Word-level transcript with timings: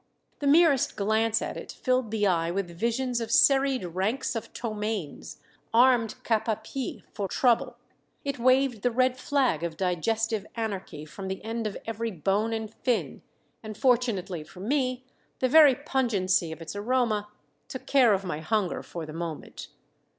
The 0.39 0.47
merest 0.47 0.95
glance 0.95 1.43
at 1.43 1.57
it 1.57 1.71
filled 1.71 2.09
the 2.09 2.25
eye 2.25 2.49
with 2.49 2.67
visions 2.71 3.21
of 3.21 3.29
serried 3.29 3.83
ranks 3.85 4.35
of 4.35 4.51
ptomaines, 4.51 5.37
armed 5.75 6.15
cap 6.23 6.45
à 6.47 6.55
pie 6.63 7.03
for 7.13 7.27
trouble. 7.27 7.77
It 8.25 8.39
waved 8.39 8.81
the 8.81 8.89
red 8.89 9.15
flag 9.19 9.63
of 9.63 9.77
digestive 9.77 10.47
anarchy 10.55 11.05
from 11.05 11.27
the 11.27 11.43
end 11.43 11.67
of 11.67 11.77
every 11.85 12.09
bone 12.09 12.51
and 12.51 12.73
fin, 12.73 13.21
and 13.61 13.77
fortunately 13.77 14.43
for 14.43 14.59
me 14.61 15.05
the 15.37 15.47
very 15.47 15.75
pungency 15.75 16.51
of 16.51 16.63
its 16.63 16.75
aroma 16.75 17.27
took 17.67 17.85
care 17.85 18.15
of 18.15 18.23
my 18.25 18.39
hunger 18.39 18.81
for 18.81 19.05
the 19.05 19.13
moment. 19.13 19.67